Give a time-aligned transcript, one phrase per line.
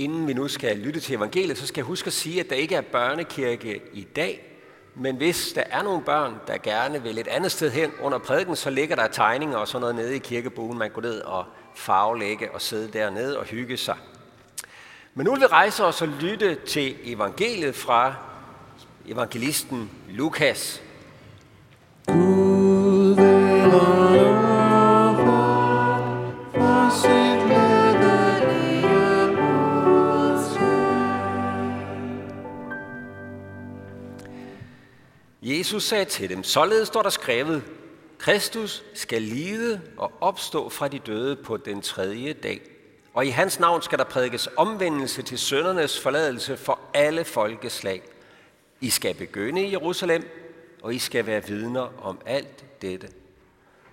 [0.00, 2.56] Inden vi nu skal lytte til evangeliet, så skal jeg huske at sige, at der
[2.56, 4.46] ikke er børnekirke i dag.
[4.94, 8.56] Men hvis der er nogle børn, der gerne vil et andet sted hen under prædiken,
[8.56, 10.78] så ligger der tegninger og sådan noget nede i kirkebogen.
[10.78, 11.44] Man går ned og
[11.74, 13.96] farvelægge og sidde dernede og hygge sig.
[15.14, 18.14] Men nu vil vi rejse os og lytte til evangeliet fra
[19.06, 20.82] evangelisten Lukas.
[35.70, 37.62] Jesus sagde til dem, således står der skrevet,
[38.18, 42.60] Kristus skal lide og opstå fra de døde på den tredje dag.
[43.14, 48.02] Og i hans navn skal der prædikes omvendelse til søndernes forladelse for alle folkeslag.
[48.80, 50.28] I skal begynde i Jerusalem,
[50.82, 53.08] og I skal være vidner om alt dette.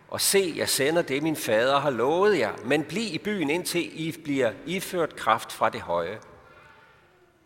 [0.09, 4.07] Og se, jeg sender det, min fader har lovet jer, men bliv i byen, indtil
[4.07, 6.19] I bliver iført kraft fra det høje.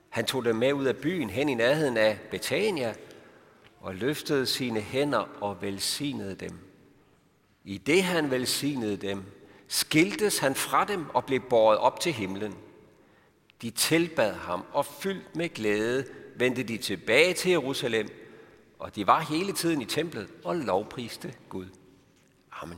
[0.10, 2.94] Han tog dem med ud af byen hen i nærheden af Betania,
[3.82, 6.60] og løftede sine hænder og velsignede dem.
[7.64, 9.24] I det han velsignede dem,
[9.68, 12.56] skiltes han fra dem og blev båret op til himlen.
[13.62, 18.10] De tilbad ham, og fyldt med glæde vendte de tilbage til Jerusalem,
[18.80, 21.68] og de var hele tiden i templet og lovpriste Gud.
[22.52, 22.78] Amen.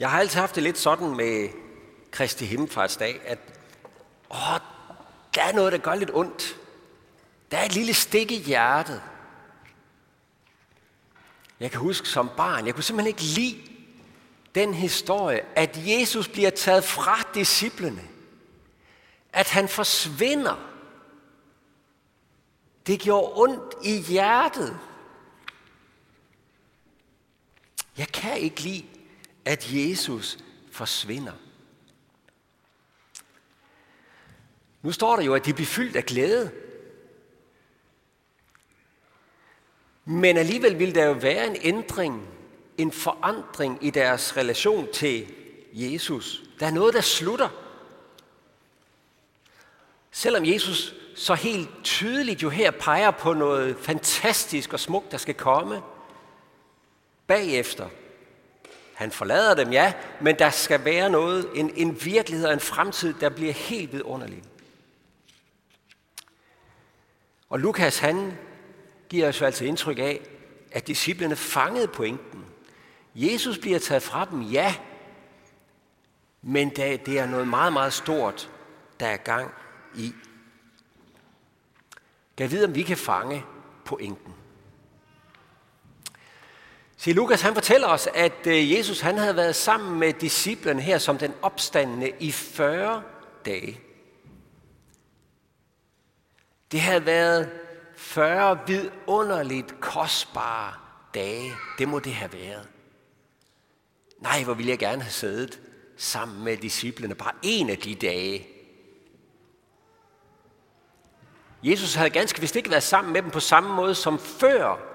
[0.00, 1.48] Jeg har altid haft det lidt sådan med
[2.10, 3.38] Kristi Himmelfartsdag, at
[4.30, 4.58] åh,
[5.34, 6.56] der er noget, der gør lidt ondt.
[7.50, 9.02] Der er et lille stik i hjertet.
[11.60, 13.62] Jeg kan huske som barn, jeg kunne simpelthen ikke lide
[14.54, 18.02] den historie, at Jesus bliver taget fra disciplene.
[19.32, 20.70] At han forsvinder.
[22.86, 24.78] Det gjorde ondt i hjertet.
[27.98, 28.84] Jeg kan ikke lide,
[29.44, 30.38] at Jesus
[30.70, 31.32] forsvinder.
[34.82, 36.50] Nu står der jo, at de bliver fyldt af glæde.
[40.04, 42.28] Men alligevel vil der jo være en ændring,
[42.78, 45.34] en forandring i deres relation til
[45.72, 46.42] Jesus.
[46.60, 47.48] Der er noget, der slutter.
[50.10, 55.34] Selvom Jesus så helt tydeligt jo her peger på noget fantastisk og smukt, der skal
[55.34, 55.82] komme
[57.26, 57.88] bagefter.
[59.00, 63.14] Han forlader dem, ja, men der skal være noget, en, en virkelighed og en fremtid,
[63.14, 64.42] der bliver helt vidunderlig.
[67.48, 68.38] Og Lukas, han
[69.08, 70.20] giver os jo altså indtryk af,
[70.72, 72.44] at disciplene fangede pointen.
[73.14, 74.74] Jesus bliver taget fra dem, ja,
[76.42, 78.50] men det er noget meget, meget stort,
[79.00, 79.50] der er gang
[79.94, 80.12] i.
[82.36, 83.44] Kan vide, om vi kan fange
[83.84, 84.34] pointen.
[87.00, 90.98] Se, Lukas han fortæller os, at øh, Jesus han havde været sammen med disciplene her
[90.98, 93.02] som den opstandende i 40
[93.44, 93.80] dage.
[96.72, 97.50] Det havde været
[97.96, 100.72] 40 vidunderligt kostbare
[101.14, 101.52] dage.
[101.78, 102.68] Det må det have været.
[104.18, 105.60] Nej, hvor ville jeg gerne have siddet
[105.96, 108.48] sammen med disciplene bare en af de dage.
[111.62, 114.89] Jesus havde ganske vist ikke været sammen med dem på samme måde som før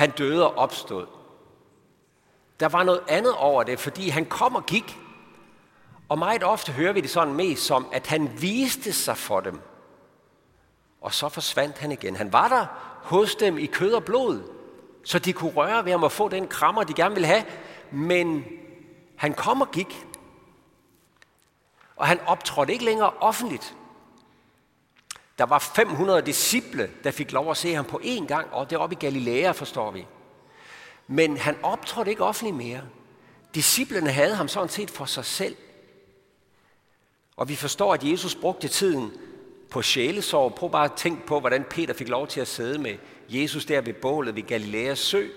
[0.00, 1.06] han døde og opstod.
[2.60, 4.98] Der var noget andet over det, fordi han kom og gik.
[6.08, 9.60] Og meget ofte hører vi det sådan mest som, at han viste sig for dem.
[11.00, 12.16] Og så forsvandt han igen.
[12.16, 12.66] Han var der
[13.02, 14.42] hos dem i kød og blod,
[15.04, 17.44] så de kunne røre ved ham og få den krammer, de gerne ville have.
[17.90, 18.44] Men
[19.16, 20.06] han kom og gik.
[21.96, 23.76] Og han optrådte ikke længere offentligt.
[25.40, 28.76] Der var 500 disciple, der fik lov at se ham på én gang, og det
[28.76, 30.06] er oppe i Galilea, forstår vi.
[31.06, 32.80] Men han optrådte ikke offentligt mere.
[33.54, 35.56] Disciplerne havde ham sådan set for sig selv.
[37.36, 39.12] Og vi forstår, at Jesus brugte tiden
[39.70, 40.54] på sjælesorg.
[40.54, 42.96] Prøv bare at tænke på, hvordan Peter fik lov til at sidde med
[43.28, 45.28] Jesus der ved bålet ved Galileas sø.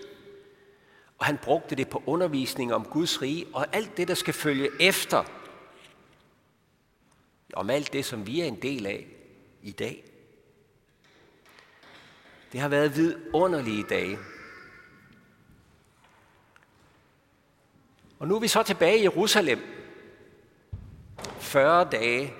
[1.18, 4.70] Og han brugte det på undervisning om Guds rige og alt det, der skal følge
[4.80, 5.24] efter.
[7.54, 9.08] Om alt det, som vi er en del af
[9.64, 10.04] i dag.
[12.52, 14.18] Det har været vidunderlige dage.
[18.20, 19.60] Og nu er vi så tilbage i Jerusalem.
[21.40, 22.34] 40 dage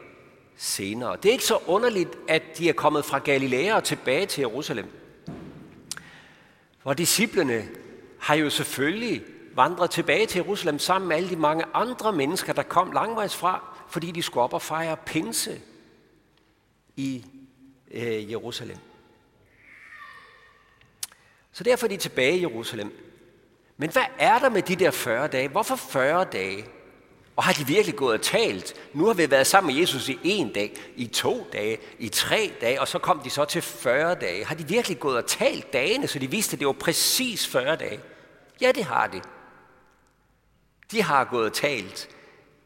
[0.56, 1.16] senere.
[1.16, 4.88] Det er ikke så underligt, at de er kommet fra Galilea og tilbage til Jerusalem.
[6.80, 7.70] For disciplene
[8.20, 9.24] har jo selvfølgelig
[9.56, 13.78] vandret tilbage til Jerusalem sammen med alle de mange andre mennesker, der kom langvejs fra,
[13.90, 15.62] fordi de skulle op og fejre pinse
[16.96, 17.26] i
[17.92, 18.78] øh, Jerusalem.
[21.52, 22.92] Så derfor er de tilbage i Jerusalem.
[23.78, 25.48] Men hvad er der med de der 40 dage?
[25.48, 26.66] Hvorfor 40 dage?
[27.36, 28.74] Og har de virkelig gået og talt?
[28.94, 32.52] Nu har vi været sammen med Jesus i en dag, i to dage, i tre
[32.62, 34.46] dage, og så kom de så til 40 dage.
[34.46, 37.76] Har de virkelig gået og talt dagene, så de vidste, at det var præcis 40
[37.76, 38.00] dage?
[38.62, 39.22] Ja, det har de.
[40.92, 42.10] De har gået og talt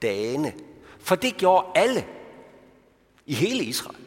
[0.02, 0.54] dagene.
[1.00, 2.08] For det gjorde alle
[3.26, 3.98] i hele Israel.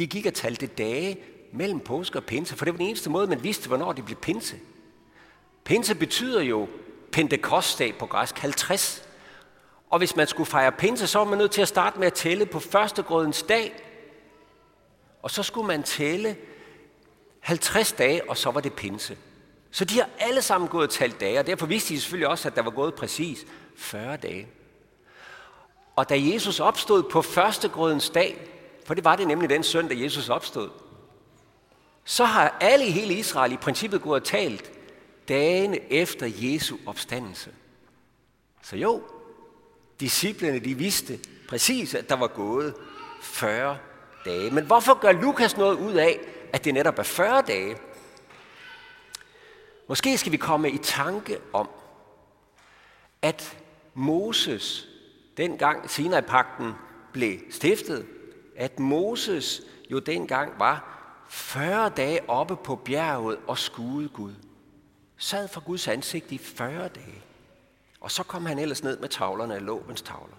[0.00, 1.18] De gik og talte dage
[1.52, 4.16] mellem påske og pinse, for det var den eneste måde, man vidste, hvornår det blev
[4.16, 4.56] pinse.
[5.64, 6.68] Pinse betyder jo
[7.12, 9.08] Pentekostdag på græsk, 50.
[9.90, 12.12] Og hvis man skulle fejre pinse, så var man nødt til at starte med at
[12.12, 13.82] tælle på førstegrødens dag.
[15.22, 16.36] Og så skulle man tælle
[17.40, 19.18] 50 dage, og så var det pinse.
[19.70, 22.48] Så de har alle sammen gået og talt dage, og derfor vidste de selvfølgelig også,
[22.48, 24.48] at der var gået præcis 40 dage.
[25.96, 30.28] Og da Jesus opstod på førstegrødens dag, for det var det nemlig den søndag, Jesus
[30.28, 30.70] opstod,
[32.04, 34.72] så har alle i hele Israel i princippet gået og talt
[35.28, 37.50] dagene efter Jesu opstandelse.
[38.62, 39.02] Så jo,
[40.00, 41.18] disciplene de vidste
[41.48, 42.74] præcis, at der var gået
[43.22, 43.78] 40
[44.24, 44.50] dage.
[44.50, 46.20] Men hvorfor gør Lukas noget ud af,
[46.52, 47.76] at det netop er 40 dage?
[49.88, 51.68] Måske skal vi komme i tanke om,
[53.22, 53.56] at
[53.94, 54.88] Moses,
[55.36, 56.72] dengang Sinai-pakten
[57.12, 58.06] blev stiftet,
[58.60, 60.96] at Moses jo dengang var
[61.28, 64.34] 40 dage oppe på bjerget og skuede Gud
[65.20, 67.22] sad for Guds ansigt i 40 dage.
[68.00, 70.36] Og så kom han ellers ned med tavlerne af lovens tavler.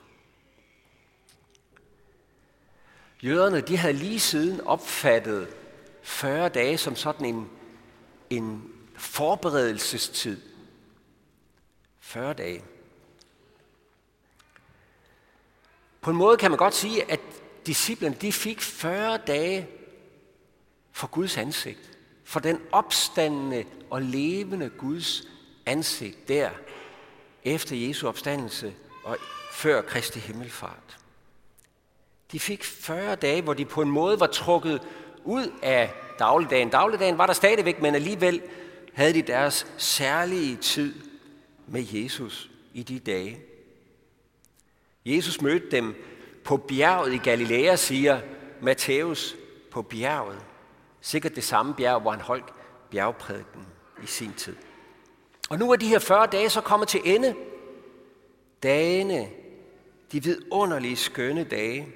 [3.23, 5.55] Jøderne de havde lige siden opfattet
[6.01, 7.49] 40 dage som sådan en,
[8.29, 10.41] en forberedelsestid.
[11.99, 12.63] 40 dage.
[16.01, 17.19] På en måde kan man godt sige, at
[17.65, 19.67] disciplerne de fik 40 dage
[20.91, 21.91] for Guds ansigt.
[22.23, 25.23] For den opstandende og levende Guds
[25.65, 26.49] ansigt der,
[27.43, 28.73] efter Jesu opstandelse
[29.03, 29.17] og
[29.51, 30.97] før Kristi himmelfart.
[32.31, 34.81] De fik 40 dage, hvor de på en måde var trukket
[35.23, 36.69] ud af dagligdagen.
[36.69, 38.41] Dagligdagen var der stadigvæk, men alligevel
[38.93, 40.95] havde de deres særlige tid
[41.67, 43.39] med Jesus i de dage.
[45.05, 45.95] Jesus mødte dem
[46.43, 48.19] på bjerget i Galilea, siger
[48.61, 49.35] Matthæus,
[49.71, 50.39] på bjerget.
[51.01, 52.53] Sikkert det samme bjerg, hvor han holdt
[52.89, 53.67] bjergprædiken
[54.03, 54.55] i sin tid.
[55.49, 57.35] Og nu er de her 40 dage så kommet til ende.
[58.63, 59.29] Dagene,
[60.11, 61.87] de vidunderlige skønne dage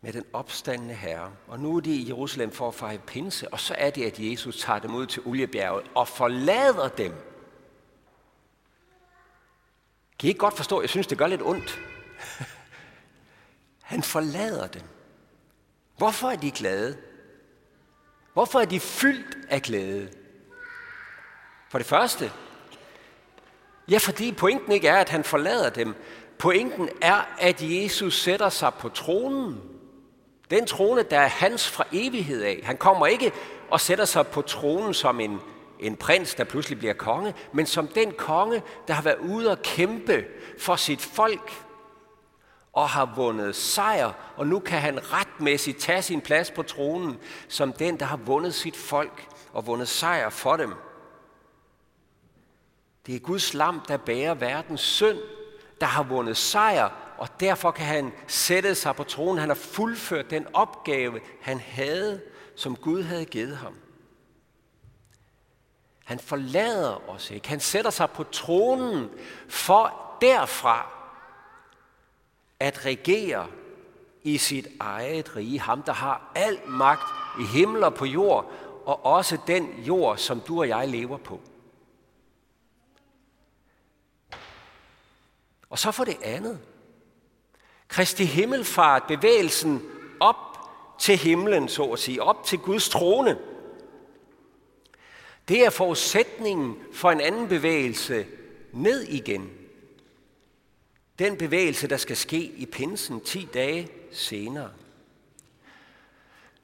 [0.00, 1.32] med den opstandende herre.
[1.48, 4.18] Og nu er de i Jerusalem for at fejre pinse, og så er det, at
[4.18, 7.12] Jesus tager dem ud til Oliebjerget og forlader dem.
[10.18, 10.80] Kan I ikke godt forstå?
[10.80, 11.80] Jeg synes, det gør lidt ondt.
[13.84, 14.82] Han forlader dem.
[15.96, 16.96] Hvorfor er de glade?
[18.32, 20.08] Hvorfor er de fyldt af glæde?
[21.70, 22.32] For det første,
[23.90, 25.94] ja, fordi pointen ikke er, at han forlader dem.
[26.38, 29.60] Pointen er, at Jesus sætter sig på tronen.
[30.50, 32.60] Den trone, der er hans fra evighed af.
[32.64, 33.32] Han kommer ikke
[33.70, 35.40] og sætter sig på tronen som en,
[35.80, 39.62] en prins, der pludselig bliver konge, men som den konge, der har været ude og
[39.62, 40.24] kæmpe
[40.58, 41.52] for sit folk,
[42.74, 47.18] og har vundet sejr, og nu kan han retmæssigt tage sin plads på tronen
[47.48, 50.74] som den, der har vundet sit folk og vundet sejr for dem.
[53.06, 55.18] Det er Guds lam, der bærer verdens synd,
[55.80, 59.38] der har vundet sejr, og derfor kan han sætte sig på tronen.
[59.38, 62.20] Han har fuldført den opgave, han havde,
[62.56, 63.74] som Gud havde givet ham.
[66.04, 67.48] Han forlader os ikke.
[67.48, 69.10] Han sætter sig på tronen
[69.48, 70.93] for derfra
[72.60, 73.46] at regere
[74.22, 75.60] i sit eget rige.
[75.60, 77.06] Ham, der har al magt
[77.40, 78.52] i himmel og på jord,
[78.84, 81.40] og også den jord, som du og jeg lever på.
[85.70, 86.60] Og så for det andet.
[87.88, 89.82] Kristi himmelfart, bevægelsen
[90.20, 90.36] op
[90.98, 93.38] til himlen, så at sige, op til Guds trone.
[95.48, 98.26] Det er forudsætningen for en anden bevægelse
[98.72, 99.63] ned igen
[101.18, 104.70] den bevægelse, der skal ske i pinsen 10 dage senere.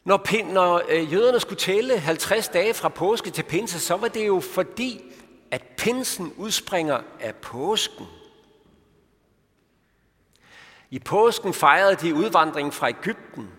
[0.05, 4.09] Når, pin, når øh, jøderne skulle tælle 50 dage fra påske til pinse, så var
[4.09, 5.01] det jo fordi,
[5.51, 8.07] at pinsen udspringer af påsken.
[10.91, 13.51] I påsken fejrede de udvandringen fra Ægypten,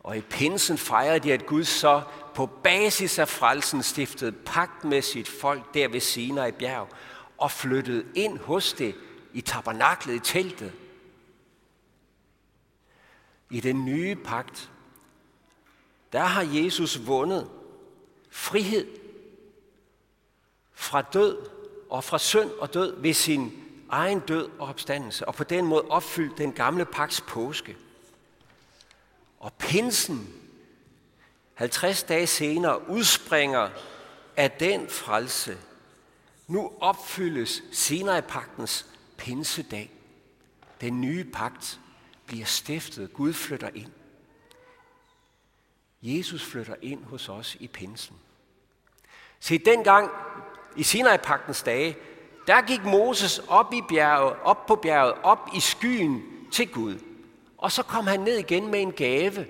[0.00, 2.02] og i pinsen fejrede de, at Gud så
[2.34, 6.88] på basis af frelsen stiftede pagt med sit folk der ved Sinai bjerg
[7.38, 8.94] og flyttede ind hos det
[9.32, 10.72] i tabernaklet, i teltet.
[13.50, 14.70] I den nye pagt,
[16.12, 17.50] der har Jesus vundet
[18.30, 18.86] frihed
[20.72, 21.38] fra død
[21.90, 23.52] og fra synd og død ved sin
[23.88, 27.76] egen død og opstandelse, og på den måde opfyldt den gamle pagts påske.
[29.40, 30.34] Og pinsen,
[31.54, 33.70] 50 dage senere, udspringer
[34.36, 35.58] af den frelse.
[36.46, 38.86] Nu opfyldes Sinai-pagtens
[39.20, 39.90] pinsedag.
[40.80, 41.80] Den nye pagt
[42.26, 43.12] bliver stiftet.
[43.12, 43.92] Gud flytter ind.
[46.02, 48.16] Jesus flytter ind hos os i pinsen.
[49.40, 50.10] Se, dengang
[50.76, 51.96] i Sinai-pagtens dage,
[52.46, 56.22] der gik Moses op i bjerget, op på bjerget, op i skyen
[56.52, 56.98] til Gud.
[57.58, 59.46] Og så kom han ned igen med en gave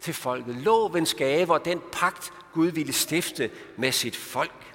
[0.00, 0.54] til folket.
[0.54, 4.74] Lovens gave og den pagt, Gud ville stifte med sit folk.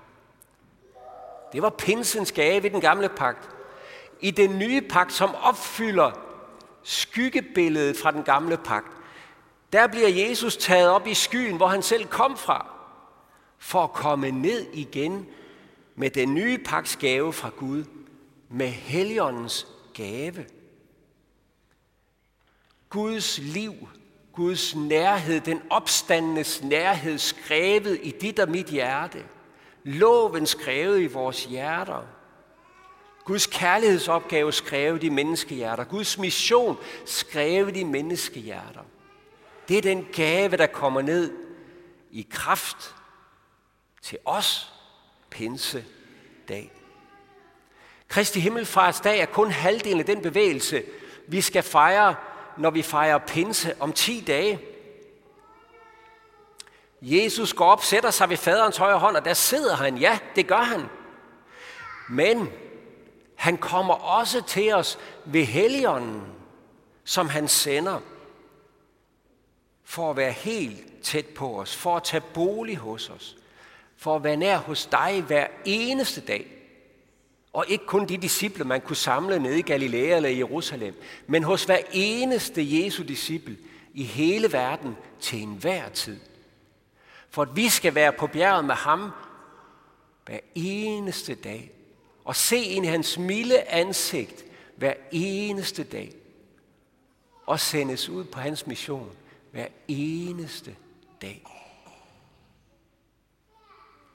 [1.51, 3.52] Det var pinsens gave i den gamle pagt.
[4.22, 6.12] I den nye pagt, som opfylder
[6.84, 8.91] skyggebilledet fra den gamle pagt,
[9.74, 12.67] der bliver Jesus taget op i skyen, hvor han selv kom fra,
[13.58, 15.27] for at komme ned igen
[15.96, 17.84] med den nye pagts gave fra Gud,
[18.50, 20.46] med Helligåndens gave.
[22.89, 23.74] Guds liv,
[24.34, 29.25] Guds nærhed, den opstandenes nærhed, skrevet i dit og mit hjerte.
[29.84, 32.08] Loven skrevet i vores hjerter.
[33.25, 35.84] Guds kærlighedsopgave skrevet i menneskehjerter.
[35.84, 38.82] Guds mission skrevet i menneskehjerter.
[39.68, 41.34] Det er den gave, der kommer ned
[42.12, 42.96] i kraft
[44.01, 44.74] til os
[45.30, 45.86] pinse
[46.50, 46.72] dag.
[48.08, 50.84] Kristi Himmelfartsdag er kun halvdelen af den bevægelse,
[51.27, 52.15] vi skal fejre,
[52.58, 54.60] når vi fejrer pinse om 10 dage.
[57.01, 59.98] Jesus går op, sætter sig ved faderens højre hånd, og der sidder han.
[59.98, 60.86] Ja, det gør han.
[62.10, 62.50] Men
[63.43, 66.21] han kommer også til os ved Helligånden,
[67.03, 68.00] som han sender
[69.83, 73.38] for at være helt tæt på os, for at tage bolig hos os,
[73.97, 76.47] for at være nær hos dig hver eneste dag.
[77.53, 81.43] Og ikke kun de disciple, man kunne samle nede i Galilea eller i Jerusalem, men
[81.43, 83.57] hos hver eneste Jesu disciple
[83.93, 86.19] i hele verden til enhver tid.
[87.29, 89.12] For at vi skal være på bjerget med ham
[90.25, 91.71] hver eneste dag.
[92.25, 96.13] Og se ind i hans milde ansigt hver eneste dag.
[97.46, 99.12] Og sendes ud på hans mission
[99.51, 100.75] hver eneste
[101.22, 101.46] dag.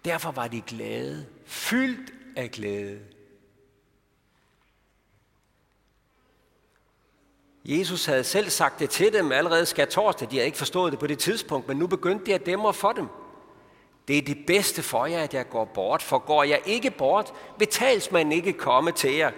[0.05, 3.01] Derfor var de glade, fyldt af glæde.
[7.65, 10.31] Jesus havde selv sagt det til dem allerede skal torsdag.
[10.31, 12.93] De havde ikke forstået det på det tidspunkt, men nu begyndte de at dæmre for
[12.93, 13.07] dem.
[14.09, 17.33] Det er det bedste for jer, at jeg går bort, for går jeg ikke bort,
[17.59, 19.31] vil talsmanden ikke komme til jer.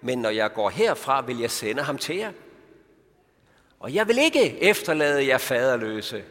[0.00, 2.32] Men når jeg går herfra, vil jeg sende ham til jer.
[3.80, 6.24] Og jeg vil ikke efterlade jer faderløse.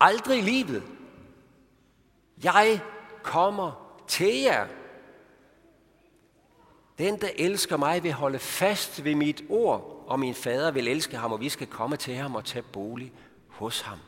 [0.00, 0.82] Aldrig i livet.
[2.44, 2.80] Jeg
[3.22, 4.66] kommer til jer.
[6.98, 11.16] Den, der elsker mig, vil holde fast ved mit ord, og min fader vil elske
[11.16, 13.12] ham, og vi skal komme til ham og tage bolig
[13.48, 13.98] hos ham.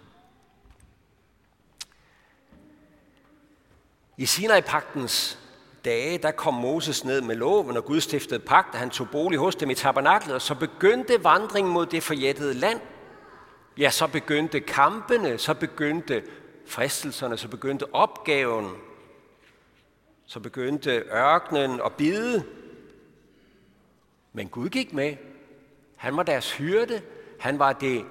[4.23, 5.39] I Sinai-pagtens
[5.85, 9.39] dage, der kom Moses ned med loven, og Gud stiftede pagt, og han tog bolig
[9.39, 12.81] hos dem i tabernaklet, og så begyndte vandringen mod det forjættede land.
[13.79, 16.23] Ja, så begyndte kampene, så begyndte
[16.67, 18.71] fristelserne, så begyndte opgaven,
[20.27, 22.45] så begyndte ørkenen at bide.
[24.33, 25.17] Men Gud gik med.
[25.97, 27.03] Han var deres hyrde.
[27.41, 28.05] Han var det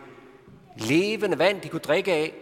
[0.78, 2.34] levende vand, de kunne drikke af,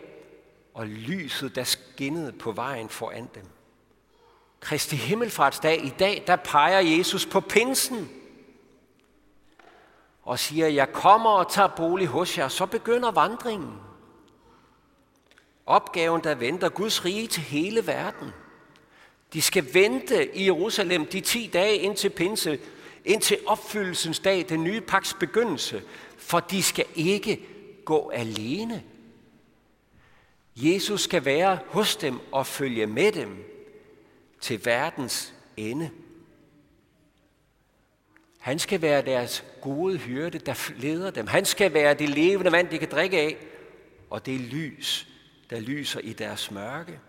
[0.74, 3.46] og lyset, der skinnede på vejen foran dem.
[4.60, 8.10] Kristi Himmelfartsdag i dag, der peger Jesus på pinsen
[10.24, 13.74] og siger, jeg kommer og tager bolig hos jer, så begynder vandringen.
[15.66, 18.32] Opgaven, der venter Guds rige til hele verden.
[19.34, 22.60] De skal vente i Jerusalem de 10 dage indtil pinse,
[23.06, 25.84] indtil opfyldelsens dag, den nye paks begyndelse,
[26.18, 27.40] for de skal ikke
[27.86, 28.84] gå alene.
[30.56, 33.59] Jesus skal være hos dem og følge med dem
[34.42, 35.92] til verdens ende.
[38.40, 41.28] Han skal være deres gode hyrde, der leder dem.
[41.28, 43.38] Han skal være det levende vand, de kan drikke af,
[44.10, 45.08] og det lys,
[45.50, 47.00] der lyser i deres mørke.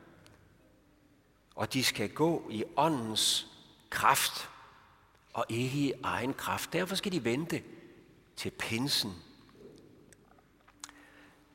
[1.55, 3.47] Og de skal gå i åndens
[3.91, 4.49] kraft,
[5.33, 6.73] og ikke i egen kraft.
[6.73, 7.63] Derfor skal de vente
[8.37, 9.13] til pinsen.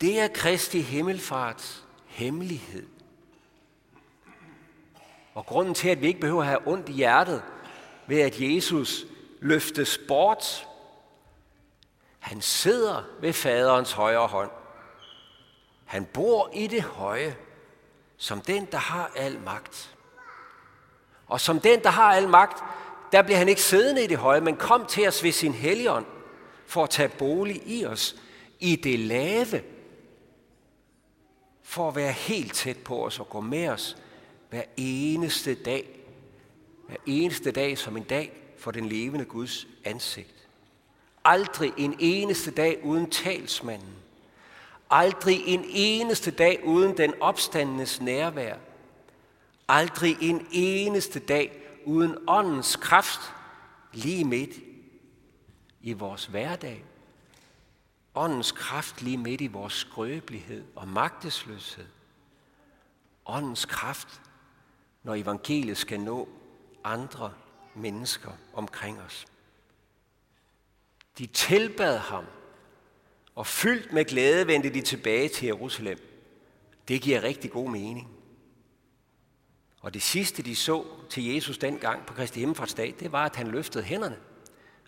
[0.02, 2.88] Det er Kristi himmelfarts hemmelighed.
[5.36, 7.44] Og grunden til, at vi ikke behøver at have ondt i hjertet
[8.08, 9.06] ved, at Jesus
[9.40, 10.68] løftes bort,
[12.20, 14.52] han sidder ved faderens højre hånd.
[15.86, 17.36] Han bor i det høje.
[18.18, 19.96] som den, der har al magt.
[21.28, 22.64] Og som den, der har al magt,
[23.12, 26.06] der bliver han ikke siddende i det høje, men kom til os ved sin helligånd,
[26.66, 28.16] for at tage bolig i os,
[28.60, 29.64] i det lave,
[31.64, 33.98] for at være helt tæt på os og gå med os
[34.56, 36.00] hver eneste dag.
[36.88, 40.48] Hver eneste dag som en dag for den levende Guds ansigt.
[41.24, 43.96] Aldrig en eneste dag uden talsmanden.
[44.90, 48.58] Aldrig en eneste dag uden den opstandenes nærvær.
[49.68, 53.22] Aldrig en eneste dag uden åndens kraft
[53.94, 54.56] lige midt
[55.82, 56.84] i vores hverdag.
[58.16, 61.88] Åndens kraft lige midt i vores skrøbelighed og magtesløshed.
[63.26, 64.22] Åndens kraft,
[65.06, 66.30] når evangeliet skal nå
[66.84, 67.34] andre
[67.76, 69.26] mennesker omkring os.
[71.18, 72.26] De tilbad ham,
[73.36, 76.00] og fyldt med glæde vendte de tilbage til Jerusalem.
[76.88, 78.10] Det giver rigtig god mening.
[79.82, 83.48] Og det sidste, de så til Jesus dengang på Kristi Himmelfartsdag, det var, at han
[83.48, 84.20] løftede hænderne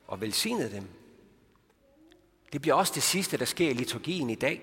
[0.07, 0.87] og velsignede dem.
[2.53, 4.61] Det bliver også det sidste, der sker i liturgien i dag,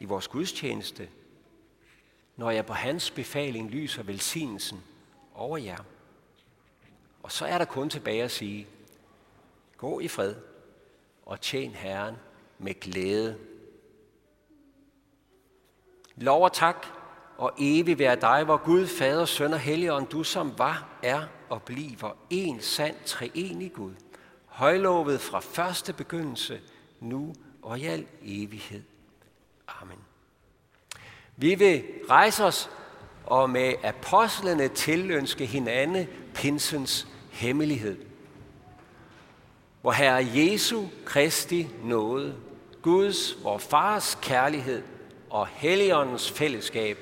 [0.00, 1.08] i vores gudstjeneste,
[2.36, 4.82] når jeg på hans befaling lyser velsignelsen
[5.34, 5.78] over jer.
[7.22, 8.66] Og så er der kun tilbage at sige,
[9.76, 10.34] gå i fred
[11.26, 12.16] og tjen Herren
[12.58, 13.38] med glæde.
[16.16, 16.86] Lov og tak
[17.38, 21.62] og evig være dig, hvor Gud, Fader, Søn og Helligånd, du som var, er og
[21.62, 23.94] bliver en sand treenig Gud,
[24.46, 26.60] højlovet fra første begyndelse,
[27.00, 28.82] nu og i al evighed.
[29.68, 29.98] Amen.
[31.36, 32.70] Vi vil rejse os
[33.26, 37.96] og med apostlene tilønske hinanden pinsens hemmelighed.
[39.80, 42.34] Hvor Herre Jesu Kristi nåde,
[42.82, 44.82] Guds, vor Fars kærlighed
[45.30, 46.98] og Helligåndens fællesskab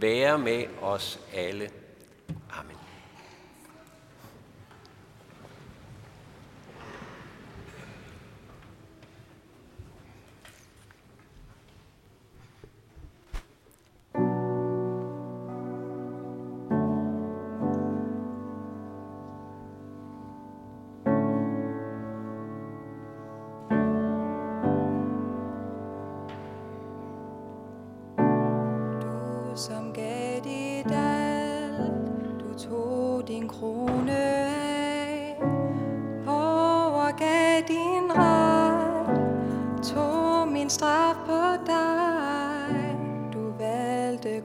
[0.00, 1.70] være med os alle.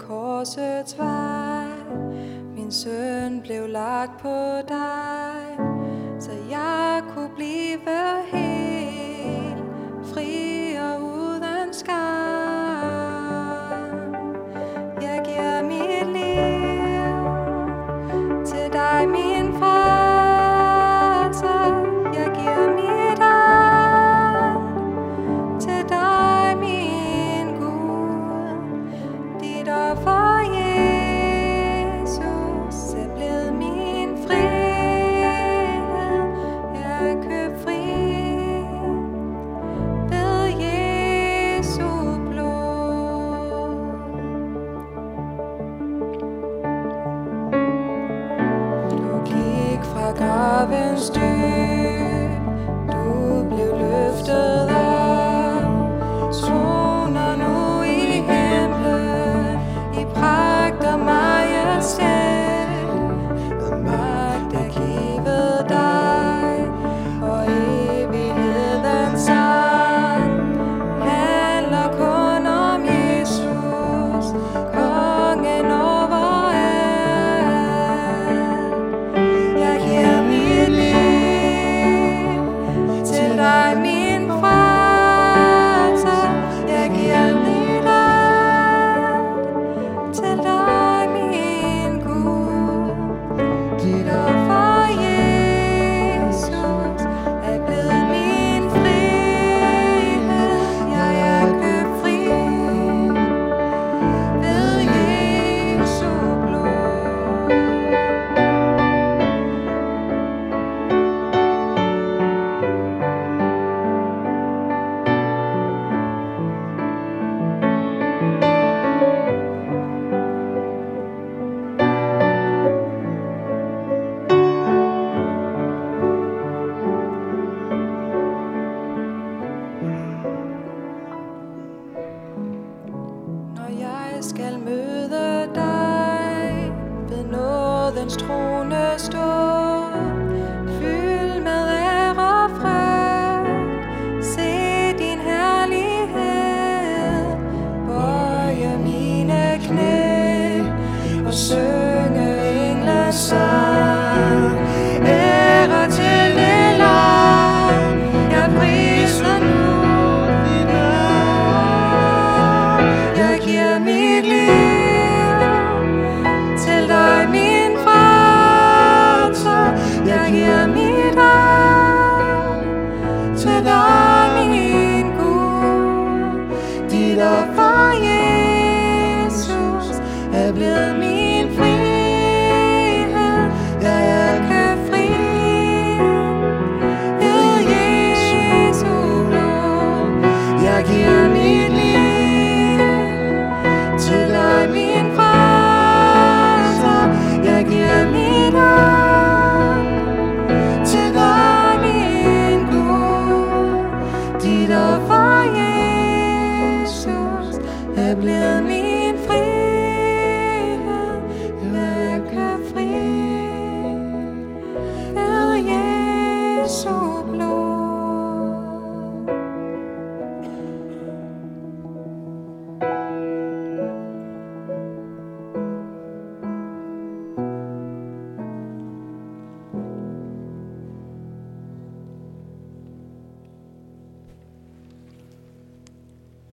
[0.09, 1.67] Korsets vej.
[2.55, 5.57] Min søn blev lagt på dig
[6.19, 7.77] Så jeg kunne blive